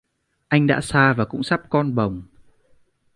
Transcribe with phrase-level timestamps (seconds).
[0.49, 2.21] Anh đã xa và cũng sắp con bồng